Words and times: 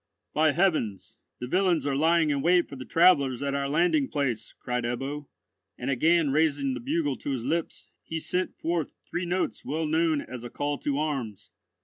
"By 0.33 0.53
heavens, 0.53 1.19
the 1.39 1.45
villains 1.45 1.85
are 1.85 1.95
lying 1.95 2.31
in 2.31 2.41
wait 2.41 2.67
for 2.67 2.75
the 2.75 2.85
travellers 2.85 3.43
at 3.43 3.53
our 3.53 3.69
landing 3.69 4.07
place," 4.07 4.53
cried 4.59 4.83
Ebbo, 4.83 5.27
and 5.77 5.91
again 5.91 6.31
raising 6.31 6.73
the 6.73 6.79
bugle 6.79 7.17
to 7.17 7.29
his 7.29 7.43
lips, 7.45 7.87
he 8.01 8.19
sent 8.19 8.57
forth 8.57 8.95
three 9.07 9.27
notes 9.27 9.63
well 9.63 9.85
known 9.85 10.19
as 10.21 10.43
a 10.43 10.49
call 10.49 10.79
to 10.79 10.97
arms. 10.97 11.51